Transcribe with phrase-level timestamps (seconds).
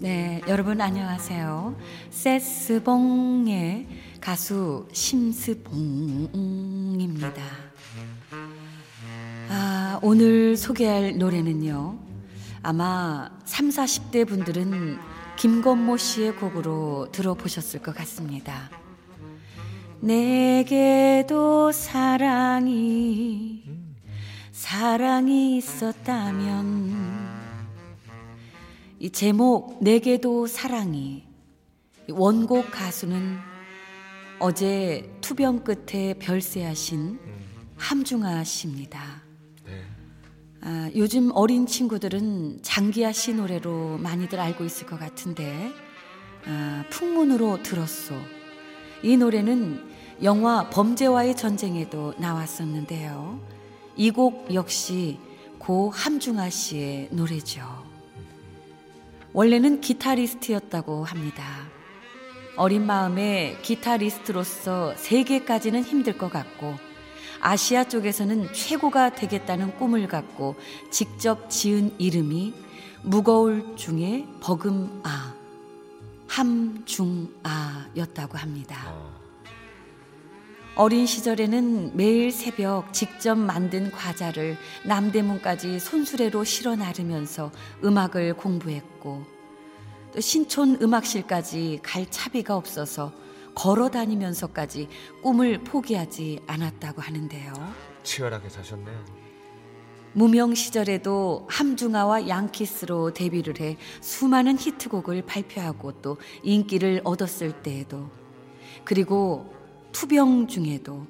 [0.00, 1.76] 네, 여러분 안녕하세요.
[2.10, 3.88] 세스봉의
[4.20, 5.82] 가수 심스봉입니다.
[9.48, 11.98] 아, 오늘 소개할 노래는요.
[12.62, 14.98] 아마 3, 40대 분들은
[15.36, 18.70] 김건모 씨의 곡으로 들어보셨을 것 같습니다.
[19.98, 23.64] 내게도 사랑이
[24.52, 27.47] 사랑이 있었다면
[29.00, 31.24] 이 제목 내게도 사랑이
[32.08, 33.38] 이 원곡 가수는
[34.40, 37.18] 어제 투병 끝에 별세하신
[37.76, 39.22] 함중아 씨입니다.
[39.64, 39.82] 네.
[40.62, 45.70] 아, 요즘 어린 친구들은 장기하 씨 노래로 많이들 알고 있을 것 같은데
[46.46, 48.14] 아, 풍문으로 들었소.
[49.04, 49.86] 이 노래는
[50.24, 53.40] 영화 범죄와의 전쟁에도 나왔었는데요.
[53.96, 55.18] 이 곡 역시
[55.58, 57.62] 고 함중아 씨의 노래죠.
[59.32, 61.44] 원래는 기타리스트였다고 합니다.
[62.56, 66.74] 어린 마음에 기타리스트로서 세계까지는 힘들 것 같고
[67.40, 70.56] 아시아 쪽에서는 최고가 되겠다는 꿈을 갖고
[70.90, 72.52] 직접 지은 이름이
[73.02, 75.36] 무거울 중에 버금아
[76.26, 79.17] 함중아였다고 합니다.
[80.78, 84.56] 어린 시절에는 매일 새벽 직접 만든 과자를
[84.86, 87.50] 남대문까지 손수레로 실어 나르면서
[87.82, 89.24] 음악을 공부했고
[90.14, 93.12] 또 신촌 음악실까지 갈 차비가 없어서
[93.56, 94.86] 걸어 다니면서까지
[95.20, 97.54] 꿈을 포기하지 않았다고 하는데요.
[98.04, 99.04] 치열하게 사셨네요.
[100.12, 108.08] 무명 시절에도 함중아와 양키스로 데뷔를 해 수많은 히트곡을 발표하고 또 인기를 얻었을 때에도
[108.84, 109.57] 그리고
[109.92, 111.06] 투병 중에도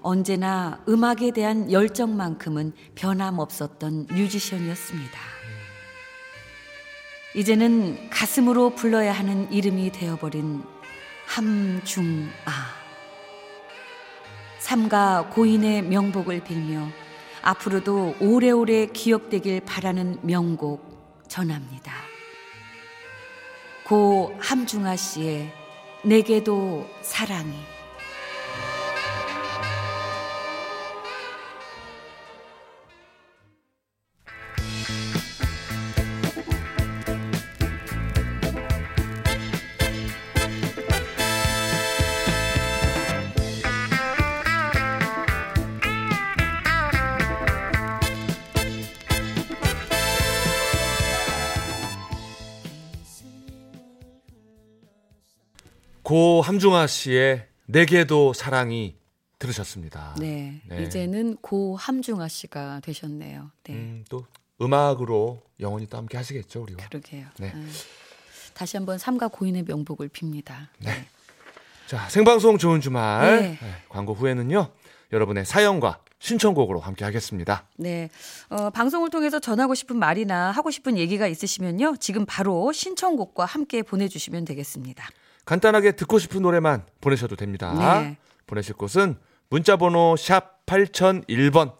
[0.00, 5.18] 언제나 음악에 대한 열정만큼은 변함없었던 뮤지션이었습니다.
[7.34, 10.62] 이제는 가슴으로 불러야 하는 이름이 되어버린
[11.26, 12.30] 함중아.
[14.58, 16.88] 삼가 고인의 명복을 빌며
[17.42, 21.92] 앞으로도 오래오래 기억되길 바라는 명곡 전합니다.
[23.84, 25.52] 고 함중아 씨의
[26.04, 27.75] 내게도 사랑이
[56.06, 58.94] 고 함중아 씨의 내게도 사랑이
[59.40, 60.14] 들으셨습니다.
[60.20, 60.84] 네, 네.
[60.84, 63.50] 이제는 고 함중아 씨가 되셨네요.
[63.64, 64.24] 네, 음, 또
[64.62, 66.86] 음악으로 영원히 또 함께 하시겠죠, 우리와.
[66.90, 67.26] 그러게요.
[67.40, 67.50] 네.
[67.52, 67.60] 아,
[68.54, 70.68] 다시 한번 삼가 고인의 명복을 빕니다.
[70.78, 70.92] 네.
[71.88, 73.40] 자, 생방송 좋은 주말.
[73.40, 73.58] 네.
[73.60, 74.70] 네, 광고 후에는요.
[75.12, 77.66] 여러분의 사연과 신청곡으로 함께 하겠습니다.
[77.78, 78.10] 네.
[78.48, 81.96] 어, 방송을 통해서 전하고 싶은 말이나 하고 싶은 얘기가 있으시면요.
[81.98, 85.04] 지금 바로 신청곡과 함께 보내주시면 되겠습니다.
[85.46, 87.72] 간단하게 듣고 싶은 노래만 보내셔도 됩니다.
[88.02, 88.18] 네.
[88.46, 89.16] 보내실 곳은
[89.48, 91.74] 문자번호 샵 8001번.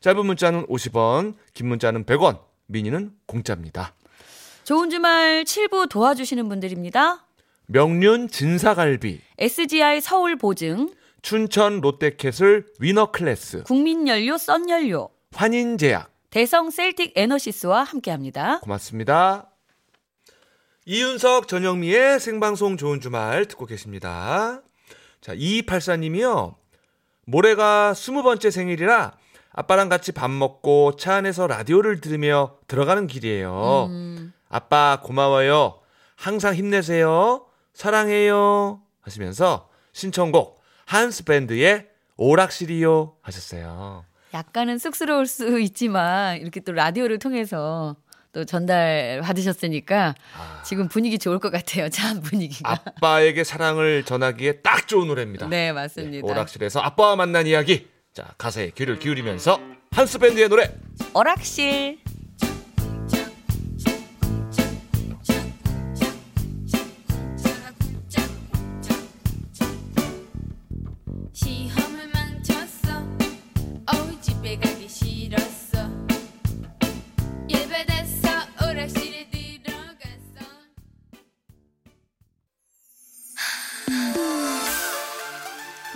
[0.00, 3.94] 짧은 문자는 50원, 긴 문자는 100원, 미니는 공짜입니다.
[4.62, 7.26] 좋은 주말 7부 도와주시는 분들입니다.
[7.66, 10.88] 명륜 진사갈비, SGI 서울 보증,
[11.20, 16.10] 춘천 롯데캐슬 위너 클래스, 국민연료 썬연료, 환인제약.
[16.30, 18.60] 대성 셀틱 에너시스와 함께합니다.
[18.60, 19.50] 고맙습니다.
[20.90, 24.62] 이윤석 전영미의 생방송 좋은 주말 듣고 계십니다.
[25.20, 26.54] 자, 2284님이요.
[27.26, 29.12] 모레가 20번째 생일이라
[29.52, 33.88] 아빠랑 같이 밥 먹고 차 안에서 라디오를 들으며 들어가는 길이에요.
[33.90, 35.78] 음, 아빠 고마워요.
[36.16, 37.44] 항상 힘내세요.
[37.74, 38.80] 사랑해요.
[39.02, 41.86] 하시면서 신청곡 한스 밴드의
[42.16, 44.06] 오락실이요 하셨어요.
[44.32, 47.96] 약간은 쑥스러울 수 있지만 이렇게 또 라디오를 통해서
[48.38, 50.62] 또 전달 받으셨으니까 아.
[50.64, 51.88] 지금 분위기 좋을 것 같아요.
[51.90, 52.70] 참 분위기가.
[52.70, 55.48] 아빠에게 사랑을 전하기에 딱 좋은 노래입니다.
[55.48, 56.24] 네, 맞습니다.
[56.24, 57.88] 오락실에서 아빠와 만난 이야기.
[58.14, 60.70] 자, 가사에 귀를 기울이면서 한스 밴드의 노래
[61.14, 61.98] 오락실.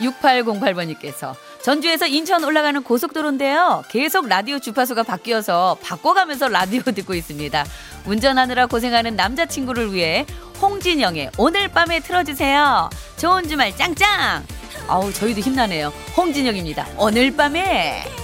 [0.03, 3.85] 6808번님께서 전주에서 인천 올라가는 고속도로인데요.
[3.89, 7.65] 계속 라디오 주파수가 바뀌어서 바꿔가면서 라디오 듣고 있습니다.
[8.07, 10.27] 운전하느라 고생하는 남자친구를 위해
[10.61, 12.91] 홍진영의 오늘 밤에 틀어주세요.
[13.17, 14.45] 좋은 주말 짱짱!
[14.89, 15.93] 아우, 저희도 힘나네요.
[16.17, 16.87] 홍진영입니다.
[16.99, 18.22] 오늘 밤에!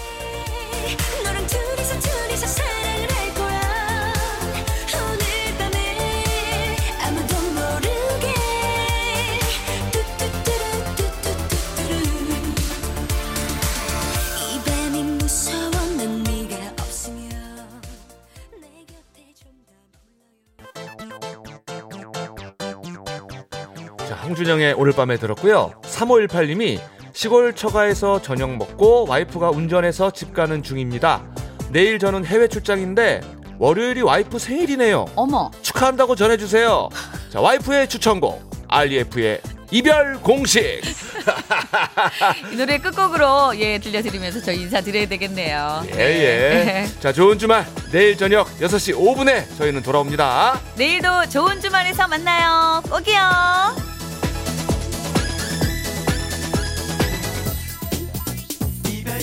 [24.28, 25.72] 홍준영의 오늘 밤에 들었고요.
[25.82, 26.78] 3518님이
[27.14, 31.22] 시골 처가에서 저녁 먹고 와이프가 운전해서 집 가는 중입니다.
[31.70, 33.22] 내일 저는 해외 출장인데
[33.58, 35.06] 월요일이 와이프 생일이네요.
[35.16, 36.90] 어머, 축하한다고 전해주세요.
[37.30, 39.40] 자, 와이프의 추천곡 REF의
[39.70, 40.60] 이별 공식.
[42.52, 45.84] 이 노래 끝곡으로 예, 들려드리면서 저희 인사드려야 되겠네요.
[45.94, 46.88] 예, 예.
[47.00, 47.66] 자, 좋은 주말.
[47.90, 50.60] 내일 저녁 6시 5분에 저희는 돌아옵니다.
[50.76, 52.82] 내일도 좋은 주말에서 만나요.
[52.90, 53.87] 꼭이요.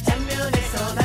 [0.01, 1.04] 장면에서